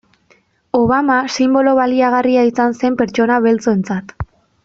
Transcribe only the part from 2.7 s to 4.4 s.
zen pertsona beltzontzat.